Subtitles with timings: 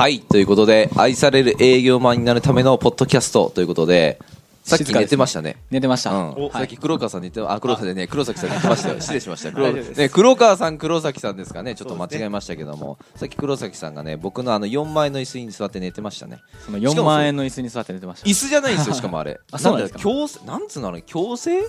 [0.00, 0.20] はい。
[0.20, 4.18] ということで、愛される営業マンになるためのポッドキャストということで、
[4.64, 5.56] さっき寝てましたね。
[5.70, 6.12] 寝てました。
[6.12, 8.96] うん、はいさっき黒川さんに言って、あ、黒川さんでね、黒崎さんに言ってましたよ。
[9.02, 9.52] 失礼しました。
[9.52, 11.74] 黒ね、黒川さん、黒崎さんですかね。
[11.74, 16.38] ちょっと間違えましたけども、さっき黒崎さんがね、僕のあの4万円の椅子に座って寝てましたね。
[16.64, 18.26] その4万円の椅子に座って寝てました。
[18.26, 19.38] 椅子じゃないんですよ、しかもあれ。
[19.52, 21.60] あそうなんですかだ強制、なんつうのあれ、強制？
[21.60, 21.64] あ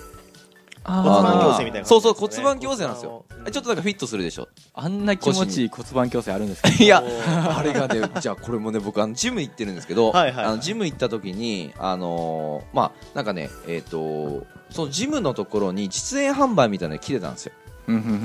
[0.84, 1.84] 骨盤矯正みたいなね。
[1.84, 3.24] そうそう、骨盤矯正なんですよ。
[3.28, 3.48] 骨盤。
[3.48, 4.48] をちょっとなんかフィットするでしょ。
[4.74, 5.62] あんな気持ち。
[5.62, 7.02] いい骨盤矯正あるんですかいや
[7.56, 10.44] あれがね、 じゃあこれもね、僕、あの、ジム行ってるんですけど、はいはいはい。
[10.46, 17.52] あのジム行った時に、あのーまあ、なんかね、えっ、と、そのジムのところに実演販売みたいなのが来てたんですよ。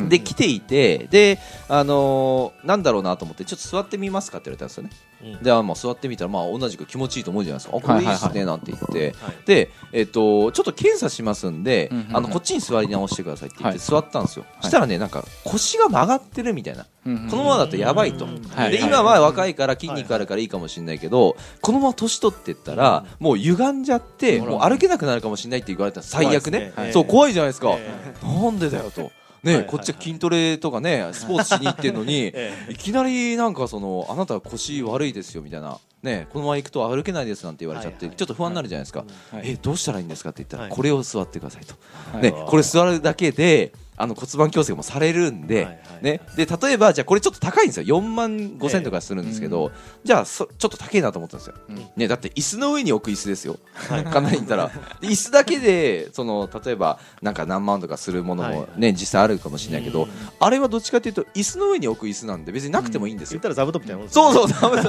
[0.10, 4.90] で、来ていて、で、あのーなんだろうなと思って、ちょっと座ってみますかって言われたんですよね。
[5.38, 5.44] うん。
[5.44, 7.78] で、あまあ、座ってみたら、まあ、同じく気持ちいいと思うじゃないですか。
[7.78, 9.16] あ、これいいっすね、なんて言って。
[9.20, 9.36] はい。
[9.46, 12.18] で、えっ、と、ちょっと検査しますんで、うんうんうん。
[12.18, 13.88] あの、こっちに座り直してくださいって言ってはい。
[13.88, 14.46] 座ったんですよ。
[14.62, 16.86] したらね、なんか、腰が曲がってるみたいな。
[17.06, 18.28] うんうんこのままだとやばいと。
[18.70, 26.74] で今は若いから筋肉あるからいいかもしれないけど、このまま年取ってったら、もう歪んじゃって、もう歩けなくなるかもしれないって言われたんです最悪ね。
[26.78, 26.92] ね。
[26.92, 27.90] そう怖いじゃないですか、え。
[28.24, 29.12] なんでだよと。
[29.44, 32.72] ね、こっちは筋トレとかねスポーツしに行ってんのに、 ええ。
[32.74, 39.42] いきなりなんかそのあなたは腰悪いですよみたいな、ね、このまま行くと歩けないですなんて言われちゃって、ちょっと不安になるじゃないですか、はい。
[39.46, 40.72] えどうしたらいいんですかって言ったら、はい。
[40.72, 41.76] これを座ってくださいと、
[42.14, 42.24] はい。
[42.24, 48.00] ね、これ座るだけであの骨盤矯正もされるんで,、はいはいね、で例えばじゃあこれちょっと高いんですよ。
[48.00, 49.72] 4万5千とかするんですけど、
[50.04, 51.88] じゃあそちょっと高いなと思ったんですよ、うん。
[51.96, 53.58] ね、だって椅子の上に置く椅子ですよ。
[53.90, 54.72] かなり言ったら。
[55.02, 60.10] で椅子だけでその例えばなんか何万とかするものも、ね実際あるかもしれないけど、うん。
[60.40, 63.40] あれはどっちかというと椅子の上に置く椅子なんで別になくてもいいんですよ。
[63.42, 64.84] 言っ、たら座布団みたいなそうそう座布団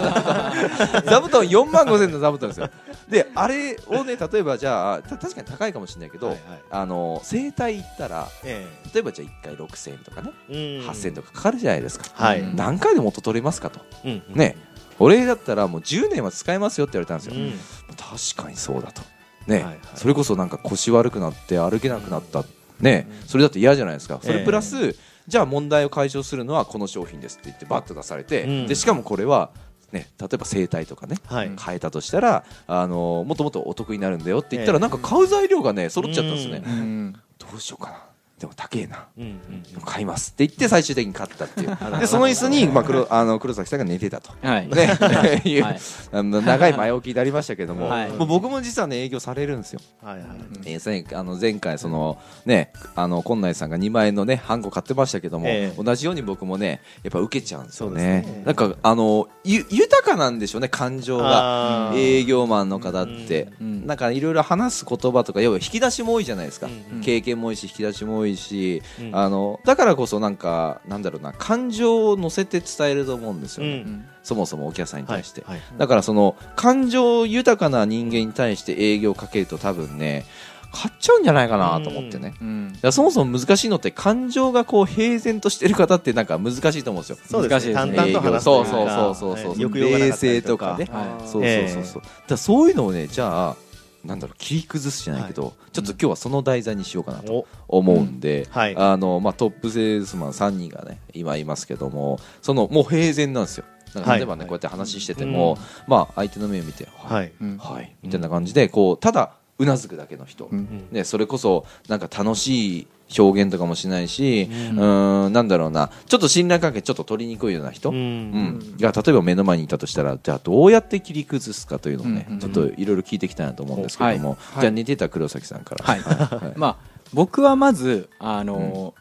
[1.04, 1.42] 座布団。
[1.44, 2.70] 4万5千の座布団ですよ。
[3.08, 6.60] であれをね例えばじゃあた確かに高いかもしれないけど、はいはい。
[6.70, 8.66] あの整体行ったらえ
[8.98, 10.88] 例えばじゃあ1回6000円とかね、えうん。
[10.88, 12.40] 8000円とかかかるじゃないですか、はい。
[12.40, 13.80] うん何回で元取れますかと。
[14.04, 14.56] うんね。
[14.98, 17.52] 俺だったらもう10年は使えますよって言われたんですよ、うん。
[17.96, 19.02] 確かにそうだと。
[19.46, 19.78] ね、はいはい。
[19.94, 22.44] それこそなんか腰悪くなって歩けなくなった。
[22.80, 24.20] ね、それだって嫌じゃないですか。
[24.22, 28.66] それプラス、じゃあ問題を解消するのはこの商品ですって言ってバッと出されて、うん。
[28.66, 29.50] でしかもこれは
[29.92, 31.50] ね例えば整体とかねはい。
[31.58, 34.80] 変えたとしたら、あのもっともっとお得になるんだよって言ったら、ええ。
[34.80, 37.12] なんか買う材料がね揃っちゃったんですよね、ううん。
[37.38, 37.98] どうしようかな
[38.38, 39.06] でも高えな。
[39.16, 39.38] うんうん
[39.84, 41.76] 買いますって言って最終的に買ったっていう。
[41.98, 44.30] でその椅子に、まあ、黒あの黒崎さんが寝てたと。
[44.42, 44.68] はい。
[44.68, 45.80] ね、い うはい。
[46.12, 48.10] あの長い前置きになりましたけども、はい。
[48.10, 49.80] もう僕も実はね営業されるんですよ。
[50.02, 50.26] はいはい。
[50.66, 55.82] えー前あの前回そのねあの今内さんが2万円のねハンコ買ってましたけども、ええ。
[55.82, 57.98] 同じように僕もねやっぱ受けちゃうんですよね。
[57.98, 58.42] ね。
[58.44, 61.92] なんかあのゆ豊かなんでしょうね感情が。
[61.94, 63.86] 営業マンの方って、うん。
[63.86, 67.02] なんかいろいろ話す言葉とか要は引き出しも多いじゃないですか、うんうん。
[67.02, 69.16] 経験も多いし引き出しも多いし、うん。
[69.16, 74.04] あのだからこそなんかなんだろうな感情を乗せて伝えると思うんですよね、うん。
[74.22, 80.26] そもそもお客さんに対して、はいだからその感情豊かな人間に対して営業をかけると多分ね
[80.70, 82.72] 買っちゃうんじゃないかなと思ってね、うん。
[82.74, 87.16] いやそもそも難しいのって感情がこう平然としてる方ってなんか難しいと思うんですよ。
[87.24, 87.74] そうですね。
[87.74, 89.80] 難しい淡々と話すそうそうそうそうそうはい。
[89.80, 90.76] 冷静とか。
[90.78, 91.26] ねはい。
[91.26, 93.56] そうそうええそうそう、だそういうのをねじゃあ
[94.04, 97.78] なんだろう切り崩すじゃないけど、ちょっと今日はその題材にしようかなとお。
[97.78, 98.76] 思うんで、はい。
[98.76, 103.64] あのまあ、トップセールスマン3人がね今いますけどもそのもう平然なんですよ。
[103.94, 105.32] 例えばね、こうやって話しててうん。
[105.32, 107.14] も、まあ、相手の目を見て「はい。
[107.14, 107.32] はい。
[107.40, 107.58] うん。
[107.58, 110.86] はい」みたいな感じでこうただうなずくだけの人、うん。
[110.92, 112.86] ね、それこそなんか楽しい
[113.18, 114.78] 表現とかもしないし、ううん。
[114.78, 115.90] ーん、なんだろうな。
[116.06, 118.30] ちょっと信頼関係ちょっと取りにくいような人、ううん。
[118.32, 122.34] ん、が例えば目の前にいたとしたらじゃあどうやって切り崩すかというのをね、うん。
[122.34, 124.60] うんちょっといろいろ聞いていきたいなと思うんですけども、はい。
[124.60, 125.84] じゃあ寝てた黒崎さんから。
[125.84, 126.00] はい。
[126.00, 126.58] はい。
[126.58, 126.76] まあ
[127.12, 128.94] 僕はまずあの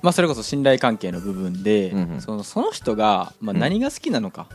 [0.00, 2.20] まあそれこそ信頼関係の部分でうんうん。
[2.20, 4.46] そのその人がまあうん何が好きなのか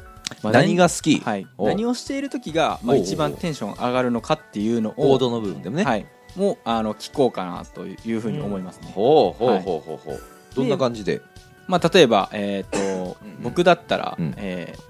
[0.43, 1.47] まあ何が好き、はい。
[1.57, 6.05] お何をしている時がまあ一番テンション上がるのかっていうのを王道の部分でもね、はい。
[6.35, 8.91] もうあの聞こうかなというふうに思いますね。
[8.93, 9.97] ほうほうはいほうほう。
[9.97, 10.21] ほう、
[10.55, 11.21] どんな感じで？
[11.67, 13.43] まあ、例えば、えー、とうん。
[13.43, 14.33] 僕だったら、うん。
[14.37, 14.81] えー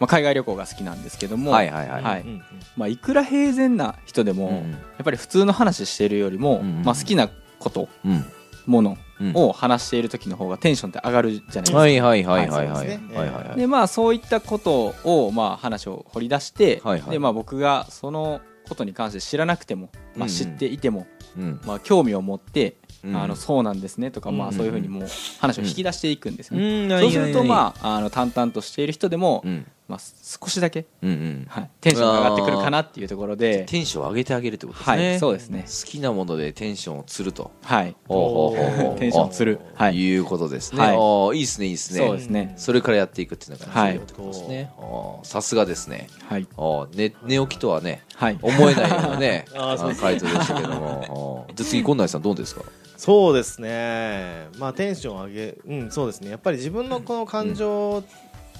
[0.00, 2.02] まあ、海外旅行が好きなんですけども、はいはいはい。
[2.02, 2.20] はい。
[2.22, 2.42] うん
[2.76, 7.28] まあ、いくら平然な人でも、うんやっぱり普通の話しているよりも、うんまあ、好きな
[7.58, 8.24] ことうん。
[8.66, 8.98] ものうん
[9.34, 11.78] を話している時の方がテンションって上がるじゃないですか。
[11.78, 13.58] はいはいはいはいはい。
[13.58, 17.10] でまあそういったことをまあ話を掘り出して、はいはい。
[17.10, 20.28] でまあ僕がそのことに関して知らなくても、まあ、うん。
[20.30, 21.06] 知っていても、
[21.36, 21.60] うん。
[21.64, 23.16] まあ興味を持って、うん。
[23.16, 24.50] あのそうなんですねとか、まうん。
[24.50, 25.08] あそういうふうにもう
[25.40, 26.84] 話を引き出していくんですよね。
[26.84, 27.00] うん。
[27.00, 31.46] そうするとあまああの淡々としている人でも、うんまあ、少しだけ、うんうん。
[31.48, 33.64] はい、テンションが上がってくるかなっていうところで。
[33.64, 35.64] テンションを上げてあげるってことですはね、いそうですね。
[35.66, 37.50] 好きなものでテンションをつると。
[37.62, 37.96] はい。
[38.06, 38.98] ほうほうほうほう。
[39.00, 39.60] テンションつる。
[39.76, 39.96] あはい。
[39.96, 41.38] いうことですね、はい。
[41.38, 42.06] いいですねいいですね。
[42.06, 42.54] そうですね。
[42.58, 43.92] それからやっていくっていうのがはい。
[43.92, 44.70] 重要ってことですね。
[45.22, 46.08] さすがですね。
[46.28, 46.46] はい。
[46.56, 48.38] あー寝寝起きとはねはい。
[48.42, 51.46] 思えないようなね あーそうです回答でしたけども。
[51.56, 52.62] じゃあ次近内さんどうですか？
[52.98, 58.02] そうですね、まあ、テンション上げ、うん、そうですね、やっぱり自分のこの感情、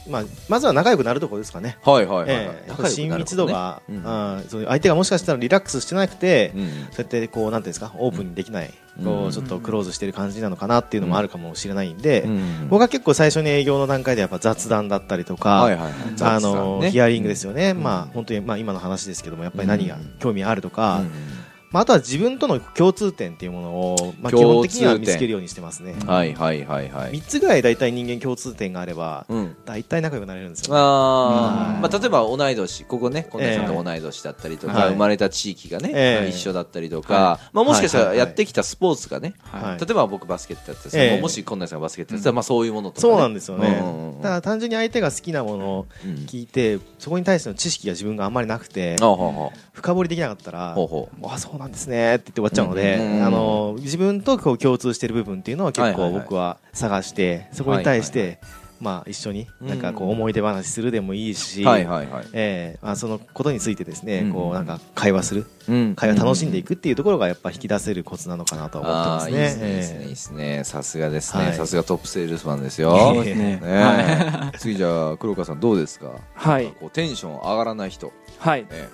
[0.07, 1.79] まあ、まずは仲良くなるところですかね。
[1.83, 2.47] はいはいはい、はい。
[2.47, 4.45] ええ仲良くな親る密度が、うん。
[4.49, 9.05] そういう相手がもしかしたらリラックスしてなくて、うんそうやってこうなんていうんですかオープンにできない、うん。
[9.05, 12.69] こうちょっとクローズしてる感じなのかなっていうのもあるかもしれないんで、うん。
[12.69, 15.93] 僕は結構最初に営業の段階でやっぱ雑談だったりとか、はいはいはい。
[16.21, 16.91] あのね。
[16.91, 17.83] ヒアリングですよね、ん。
[17.83, 21.38] まあ本当にまあ今の話ですけどもやっぱり何がうん興味あるとか、うん
[21.71, 25.95] まああとは自分との共通点っていうものをまあ基本的には見つけるようにしてますね。
[26.07, 27.13] はいはいはいはい。
[27.13, 29.57] 三つぐらい大体人間共通点があればうん。
[29.65, 30.81] 大体仲良くなれるんですよ、ね。
[30.81, 31.77] あー。
[31.77, 34.89] うんまあ、例えば同い年ここね近藤さんと同い年だったりとか、はい。
[34.91, 36.21] 生まれた地域がね、ええ。
[36.21, 39.81] まあ一緒だったりとか、はまあ、もしかしたらやってきたスポーツがね、はい。
[39.81, 41.21] 例えば僕バスケットやってた、ええ。
[41.21, 44.23] もし近藤さんがバスケットやってたら、まあ、そういうものとか、ね、そうなんですよね、うんうんうん。
[44.23, 51.27] だから単純に相手が好きなものをうん聞いてそこに対しての知識が自分があんまりなくてうほ深掘りできなかったらうほうほう。
[51.27, 56.21] あそうなんですねって言って終わっちゃうので、うんうんうんあの自分とこう共通している部分っていうのは結構はいはいはい。
[56.23, 58.39] 僕は探してそこに対して、はい
[58.81, 65.47] まあ、一緒になんかこううん思い出話するでもいいし、はいはいはい、ええまあ、そのことについてですね、うんこうなんか会話する。
[65.69, 65.95] うん。
[65.97, 70.03] 会話楽しんでいくっていうところがやっぱ引き出せるコツなのかなとは思ってますね。
[70.03, 71.55] いいですねさすがですね、はい。
[71.55, 72.97] さすがトップセールスマンですよ。
[74.59, 76.13] 次じゃあ黒川さんどうですか？
[76.35, 76.67] はい。
[76.79, 78.89] こうテンション上がらない人、はい、え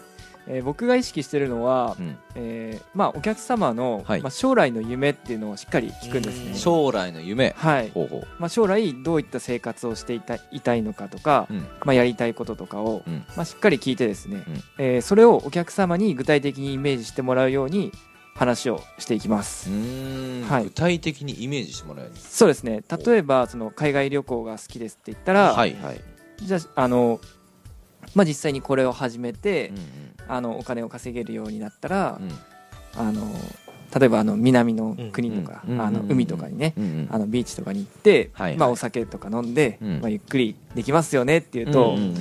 [0.47, 2.19] えー僕が意識してるのはえ、うん。
[2.35, 4.23] えーまあ、お客様の、はい。
[4.23, 6.51] まあ、将来の夢っていうのをしっかり聞くんですね。
[6.51, 7.55] うん将来の夢。
[7.57, 7.93] はい。
[8.39, 11.67] まあ、将来どういった生活をしていたいたいのかとか、うん。
[11.85, 13.25] まあ、やりたいこととかを、うん。
[13.37, 14.63] まあ、しっかり聞いてですね、うん。
[14.79, 17.93] えーそれをお客様に具体的にイメージしてもらうように
[18.35, 19.71] 話をしていきます、
[20.49, 20.65] はい。
[20.65, 22.83] 具体的にイメージしてもらえるそうですね。
[23.05, 26.01] 例えばその海外旅行が好きですって言ったら、はいはい、
[26.43, 27.21] じゃああの、
[28.15, 29.77] まあ、実際にこれを始めて、うん
[30.27, 32.31] あのお金を稼げるようになったら、うん。
[32.97, 33.23] あの
[33.99, 37.09] 例えばあの南の国とか、うんあのうん海とかにね、うんうん。
[37.11, 38.59] あのビーチとかに行って、はいはい。
[38.59, 40.01] まあ、お酒とか飲んで、うん。
[40.01, 42.15] まあ、ゆっくりできますよねっていうと、うんうん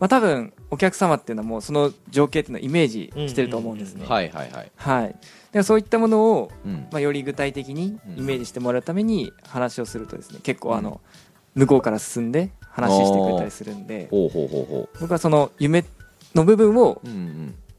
[0.00, 4.04] まあ、多分お客様っていうのはもうその情景っていうのをイメージしてると思うんですね。
[4.04, 5.16] うんはいはいはい、はい、
[5.50, 6.86] でそういったものを、うん。
[6.92, 11.00] まあ、より具体的にイメージしてもらうために話をするとですね結構あの、
[11.54, 15.84] 向こうから進んで話してくれたりするんでほうほうほうほ僕はその夢
[16.34, 17.00] の部分を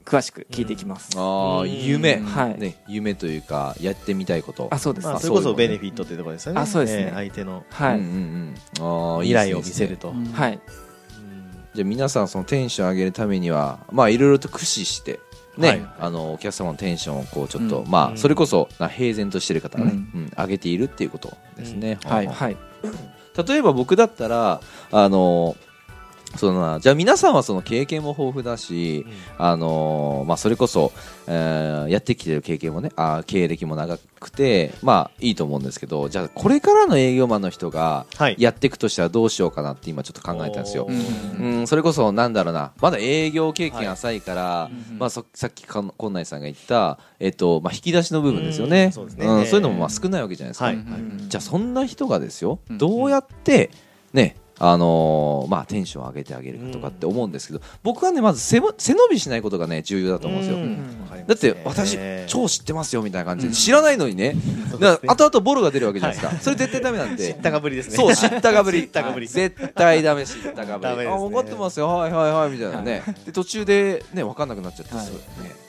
[0.10, 1.12] 詳しく聞いていきます。
[1.18, 1.72] ああうん。
[1.72, 2.60] 夢、はい。
[2.60, 4.68] ね夢というかやってみたいこと。
[4.72, 6.62] あそうです、まあ、あそれこそベネフィットっていうところですよね。
[6.62, 7.04] あそうですね。
[7.04, 7.64] ええ相手の。
[7.70, 10.10] はい、うんうんうん、ああ未来を見せると。
[10.10, 10.26] うん。
[10.26, 10.60] はい。
[11.76, 15.20] じゃあ皆さんそのテンション上げるためにはまあいろいろと駆使して
[15.58, 15.88] ね、はい。
[16.00, 17.90] あのお客様のテンションをこうちょっと、うん。
[17.90, 18.18] まあうん。
[18.18, 22.26] それこそな平然としてる方はね、ううんん上げているっていうことですね、はい。
[22.26, 22.58] ははい
[23.44, 25.56] 例えば僕だったらあの
[26.36, 29.06] そのなじゃあ皆さんはその経験も豊富だし、
[29.38, 30.92] あのーまあ、それこそ、
[31.28, 38.36] えーやってきてる経験もねあー経歴も長くてまあいいと思うんですけどじゃあこれからの営業マンの人がはい。
[38.38, 40.86] やっていくとしたらどうしようかなって今ちょっと考えたんですよ。
[40.86, 40.90] お。
[40.90, 41.40] ー。
[41.40, 48.86] うん、それこそなんだろうなまだ営業経験浅いから、うんまあ、そさっき近内さんが言った、えっとまあ、引き出しの部分ですよね。
[48.86, 49.42] うんそうですね。
[49.42, 50.76] んそういうのもまあ少ないわけじゃないですか、はい。
[50.76, 52.78] うんじゃあそんな人がですよ、うん。
[52.78, 53.72] どうやって
[54.14, 60.64] ねあのーまあ、テンションを上げてあげるかとかって思うんですけど、僕はねまず背も背伸びしないことがね重要だと思うんですよ、うん。
[60.64, 61.28] うん。
[61.28, 64.36] だって私、ええ超知ってますよみたいな感じで知らないのにね、
[64.80, 67.34] だから後々ボロが出るわけじゃないですか、それ絶対ダメなんで。
[67.34, 67.96] 知ったかぶりですね。
[67.96, 68.84] そう知ったかぶり。
[68.84, 69.28] 知ったかぶり。
[69.28, 71.08] 絶対ダメ知ったかぶり、ね。
[71.08, 71.88] あ分かってますよ。
[71.88, 75.06] はいはいはいみたいなね、で途中でね分かんなくなっちゃって、はい。
[75.06, 75.12] ね、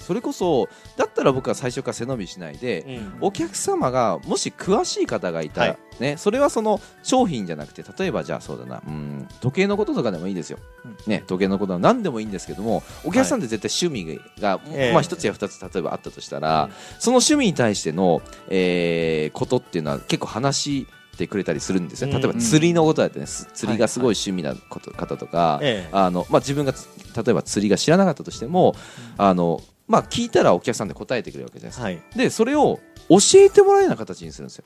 [0.01, 2.85] それこそだったら僕は最初から背伸びしないで、
[3.21, 3.27] うん。
[3.29, 5.79] お客様がもし詳しい方がいたら、はい。
[6.01, 10.59] ね、それはその商品じゃなくて例えばじゃあそうだなうん時計のこととかでもいいですよ、
[11.07, 14.93] ね、時計のことは何でもいいんですけどもお客さんって絶対趣味が、ええ。
[14.95, 20.87] まあ、一つや二つ例えばあったとしたら、その趣味に対しての、えーことっていうのは結構話し
[21.21, 22.13] てくれたりするんですね。
[22.13, 22.39] 例えばうん。
[22.39, 23.27] 釣りのことだってね。
[23.27, 25.89] す釣りがすごい趣味なこと方とか、ええ。
[25.93, 28.75] あのまあ、自分がつ例えば釣りが知らなかったとしても、
[29.19, 31.85] あのまあ、聞いたらお客さんで答えてくれるわけじゃないですか。
[31.85, 32.01] はい。
[32.17, 32.79] でそれを
[33.09, 34.65] 教えてもらえるような形にするんですよ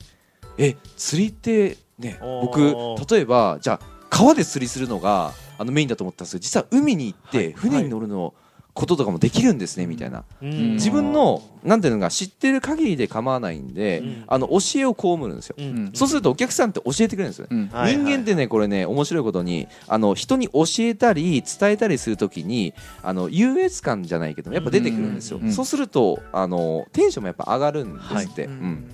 [0.57, 3.79] え釣りってねお僕ー例えばじゃあ
[4.09, 8.35] 川で釣りするのがあのメインだと思ったんですけど実は海に行ってはい船に乗るの
[8.75, 10.25] こととかもできるんですねみたいな。
[10.41, 10.73] うん。
[10.73, 14.23] 自分のなんていうのか知ってる限りで構わないんで、うん。
[14.27, 15.91] あの教えを被るんですよ、うん。
[15.93, 25.51] そうするとお客さんって教えてくれるんですよ人間ってねこれね面白いことにあの人に教えたり伝えたりするときにあの優越感じゃないけどやっぱ出てくるんですよ、うん。
[25.53, 28.85] そうするとあのテンションもやっぱ上がるんですって、うん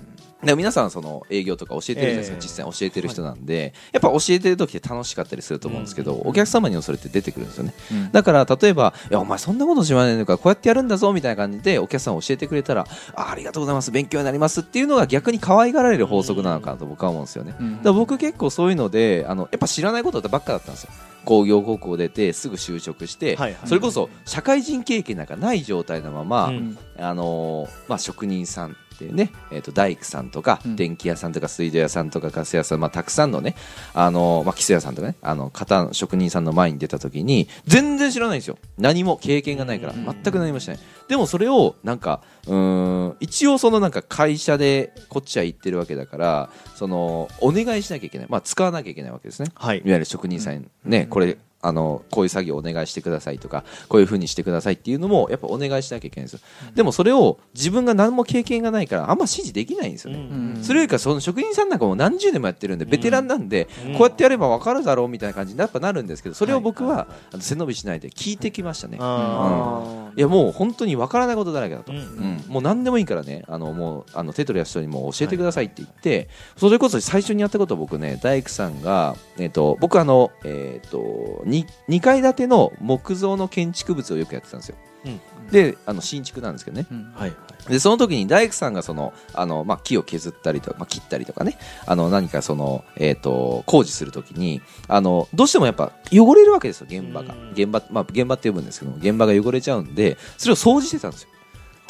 [0.44, 2.42] で皆さんその営業とか教えてるじゃないですか、ええ。
[2.42, 7.74] 実際教えてる人なんで、やっぱ教えてる時って楽しかったりすると思うんですけど、お客様にもそれって出てくるんですよね。
[7.90, 8.12] うん。
[8.12, 17.76] だから例えばいやお前そんなこと知らないのかこうやってやるんだぞみたいな感じでお客さん教えてくれたらあありがとうございます勉強になりますっていうのが逆に可愛がられる法則なのかなと僕は思うんですよね、うん。
[17.76, 20.90] だから僕結構そういうのであのやっぱ知らないことばっかだったんですよ。
[21.24, 23.68] 工業高校出てすぐ就職して、はいはい。
[23.68, 26.78] それこそ社会人経験なんかない状態のまま、うん。
[26.98, 30.76] あのーまあ、職人さんっていうね、えー、と大工さんとか、うん。
[30.76, 33.56] 電気屋さんとか水道屋さんとかガス屋さん、まあ、たくさんのね、
[33.94, 38.58] あのーまあ、基礎屋さんとかねあの方職人さんの前に出た時に全然知らないんですよ。
[38.78, 40.04] 何も経験がないからうん。
[40.04, 40.78] 全く何もしない。
[41.08, 49.50] でもそれをなんかうーん一応そのなんか会社でこっちは行ってるわけだからそのお願いしなきゃいけない、まあ、使わなきゃいけないわけですね。
[49.54, 49.78] はい。
[49.78, 56.40] いわゆる職人さんね、これあのこういう作業お願いしてくださいとかこういうふうにしてくださいっていうのもやっぱお願いしなきゃいけないんですよ、
[56.74, 60.22] でもそれを自分が何も経験がないからあんま指示できないんですよね、う
[60.60, 60.62] ん。
[60.62, 63.92] それよりかその職人さんなんかもう何十年もやってるんでベテランなんで、うん。
[63.92, 67.06] こうやってやれば分かるだろうみたいな感じにやっぱなるんですけどそれを僕は、
[67.38, 72.22] 背伸びしないで聞いてきましたね、あいやもう本当に分からないことだらけだと、ーうん。
[72.22, 73.44] うん、もう何でもいいからね。
[73.48, 85.20] あのもうあの手取りや人にも教えてくださいって言って、それこそ最初にやったことは僕ね大工さんが、えっと僕あの、えっと 2, 2階建ての木造の建築物をよくやってたんですよ、うん。
[85.50, 86.86] であの新築なんですけどね。
[86.90, 87.12] うん。
[87.14, 87.32] はい
[87.68, 91.58] でその時に大工さんがそのあの、まあ、木を削ったりとか、まあ、切ったりとかね。
[91.86, 97.34] あの何かその、えっと工事する時にあのどうしてもやっぱ汚れるわけですよ現場が。
[97.34, 97.50] うん。
[97.52, 101.28] 現場,、まあ、現場って呼ぶんですけど現場が汚れちゃうんでそれを掃除してたんですよ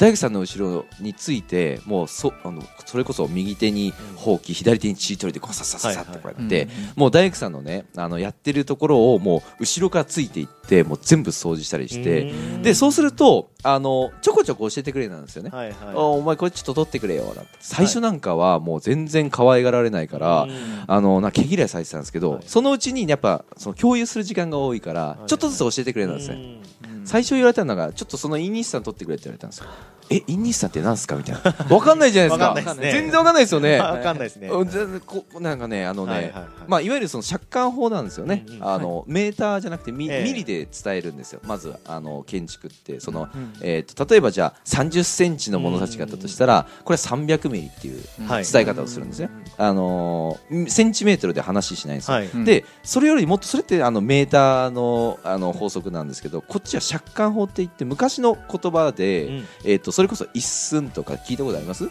[0.03, 6.67] 大工さんの後ろについてもうそあのそれこそ右手にほうき左手にチートリでこうささささってこうやって、
[6.97, 12.61] もう大工さんのねあのやってるところをもう後ろからついていってもう全部掃除したりして、うん。
[12.63, 15.75] でそうするとあのちょこちょこ教えてくれたんですよね、はいはい。
[15.95, 17.51] あお前これちょっと取ってくれよなんて。
[17.61, 20.51] 最初なんかはもう全然可愛がられないから、うん。
[20.85, 22.43] あのな毛嫌いされてたんですけど、はい。
[22.45, 25.27] そのうちにやっぱその共有する時間が多いから、い。
[25.29, 29.65] ちょっとずつ教えてくれたんですね、うん最初言われたのがちょっとそのイニスさん取ってくれって言われたんですよ。
[30.09, 31.15] えインニスさんってなんすか？
[31.15, 31.41] みたいな。
[31.75, 32.75] わかんないじゃないですか。
[32.75, 33.79] 全然わかんないですよね。
[33.79, 34.47] わかんないですね。
[34.47, 36.45] うん全然こなんかねあのね、はいはいはい。
[36.67, 38.67] まあ、いわゆるその借款法なんですよね、うんうん。
[38.67, 40.23] あのメーターじゃなくてミ,、ええ。
[40.23, 41.39] ミリで伝えるんですよ。
[41.45, 42.99] まずあの建築って。
[42.99, 43.53] その、うん。
[43.61, 59.45] えー、と例えばじゃあ30センチの物差し方としたらこれは300ミリっていうはい伝え方をするんですね、あのーセンチメートルで話しないんですよ、でそれよりもっとそれってあのメーターのあの法則なんですけどこっちは借款法って言って昔の言葉で、うん。
[59.63, 61.89] えー、とそれこそ一寸とか聞いたことあります？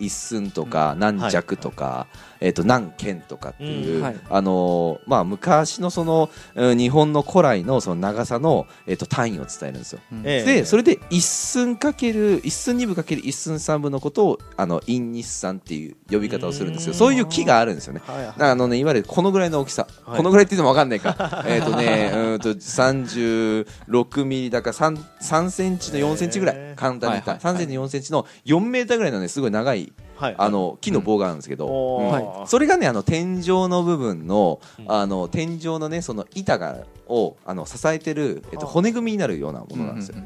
[0.00, 2.06] 一寸とか何弱とか、
[2.40, 10.00] えー、と何件とかっていう、あのーまあ、昔のそのうん日本の古来のその長さの、えー、と単位を伝えるんですよ。
[10.24, 10.54] ええ。
[10.54, 16.92] でそれで一寸かける一寸二分かける一寸三分のことをあの陰日算っていう呼び方をするんですよ。
[16.92, 16.98] うん。
[16.98, 18.00] そういう木があるんですよね。
[18.38, 20.16] あのねいわゆるこのぐらいの大きさ、はい。
[20.16, 21.44] このぐらいって言っても分かんないか。
[21.46, 26.70] えっとねうーんと36ミリだから 3, 3センチの4センチぐらい。
[26.76, 30.34] 簡単に言った、はいはい3センチ4センチの4メーターぐらいのねすごい長いはい。
[30.36, 32.10] あの木の棒があるんですけど、おうん。
[32.42, 32.46] ー。
[32.46, 34.92] それがねあの天井の部分のうん。
[34.92, 40.16] あの天井のねその板がをあの支えてる、えっと、はあ骨組みになるようなものなんですよ、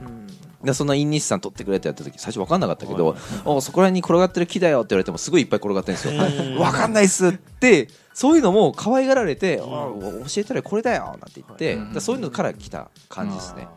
[0.64, 3.18] でそのインニスさん取ってくれってやった時最初分かんなかったけど、はい。
[3.44, 6.14] おそこら辺に転がってる木だよって言われてもすごいいっぱい転がってるんですよ。
[6.14, 6.58] うん。
[6.58, 11.94] 分かんないっすってそういうのも可愛がられて、教えたらこれだよなんて言って、はい。
[11.94, 13.68] だそういうのから来た感じですね。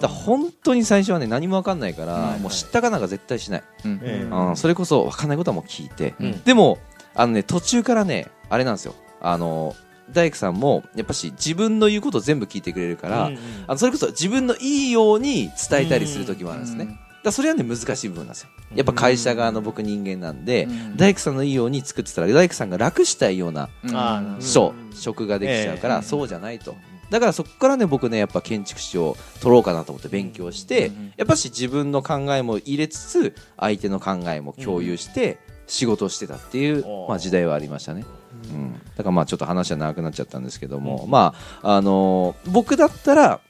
[0.00, 2.40] だ本当に最初はね何も分かんないから、はい。
[2.40, 4.56] もう知ったかなんか絶対しない、うん。
[4.56, 6.42] それこそ分かんないことはもう聞いて、うん。
[6.42, 6.78] でも
[7.14, 8.94] あのね途中からねあれなんですよ。
[9.20, 9.74] あの
[10.12, 13.38] 大工さんもやっぱし自分の言うことを全部聞いてくれるから、うんうん。
[13.66, 18.48] あのそれこそ自分のいいように伝えたりする時もあるんですね、うんだからそれはね難しい部分なんですよ。
[18.74, 26.02] やっぱ会社側の僕人間なんで、うん大工さんのいいように作ってたら大工さんが楽したいようなうんそう職ができちゃうから、ええ。
[26.02, 26.76] そうじゃないと。
[27.10, 31.12] だからそこからね僕ねやっぱ建築士を取ろうかなと思って勉強して、うん。
[31.18, 38.04] やっぱし自分の考えも入れつつ相手の考えも共有して仕事をしてたっていう、まあ、時代はありましたね、
[38.52, 43.40] うん、だからまあちょっと話は長くなっちゃったんですけども、まああのー僕だったら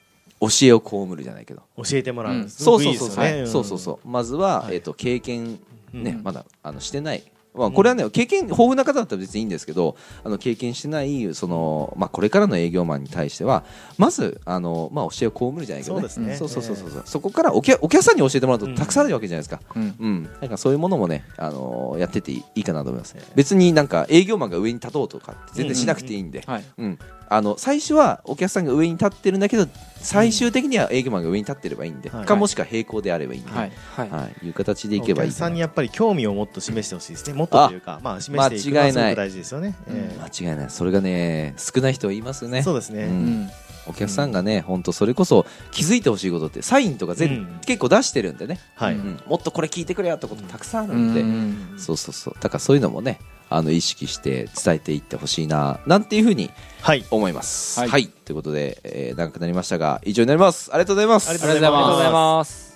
[0.41, 1.63] 教えを被るじゃないけど。
[1.77, 2.49] 教えてもらううん。
[2.49, 3.47] そうそうそうそう、ね。
[3.47, 4.09] そうそうそう。
[4.09, 4.77] まずは、はい。
[4.77, 5.61] えっと経験
[5.93, 6.23] ね、うん。
[6.23, 7.23] まだあのしてない
[7.55, 13.65] まあ、これはね、経験豊富な方だったら別にいいんですけどあの経験してないその、まあ、これからの営業マンに対しては
[13.99, 16.01] まずあの、まあ、教えを被るじゃないけどね。
[16.01, 16.37] そうですね。
[16.37, 17.03] そうそうそうそう。
[17.05, 18.75] そこからお客お客さんに教えてもらうとうん。
[18.75, 19.95] たくさんあるわけじゃないですか、うん。
[19.99, 23.33] うん、なんかそういうものもね、あのやってていいかなと思います、ええ。
[23.35, 26.65] 別になんか営業マンが上に立とうとか全然しなくていいんで、はい。
[26.79, 26.99] うん
[27.33, 29.69] あの最初はお客さんが上に立ってるんだけど
[30.03, 32.25] 最終的には営業マンが上に立ってればいいんで、はい。
[32.27, 33.73] かもしくは並行であればいいんで、はい。
[33.95, 34.11] はい。
[34.11, 35.37] はい、いう形でいおけばいいかな。
[35.37, 37.35] 客さんにやっぱり興味をもっと示してほしいですね。
[37.35, 40.71] もっとというかまあ示していくのは大事ですよね、え間違いない。
[40.71, 42.59] それがね少ない人はいますよね。
[42.59, 43.11] えそうですね、うん。
[43.11, 43.51] うん
[43.87, 47.61] お客さんがね本当それこそ気づいてほしいことってサインとか全、うん。
[47.65, 49.01] 結構出してるんでね、はい、うん。
[49.01, 51.79] うんもっとこれ聞いてくれよってことたくさんあるうんで、ん。
[51.79, 52.35] そうそうそう。
[52.41, 53.19] だからそういうのもね
[53.51, 57.05] あの意識して伝えていってほしいななんていうふうにはい。
[57.11, 57.81] 思います。
[57.81, 58.03] は、はい。
[58.05, 60.71] いということで、えー長くなりましたが以上になります。
[60.73, 61.29] ありがとうございます。
[61.29, 62.70] ありがとうございます